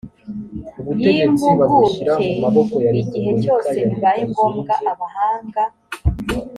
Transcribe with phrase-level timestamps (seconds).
[1.01, 5.63] y impuguke igihe cyose bibaye ngombwa abahanga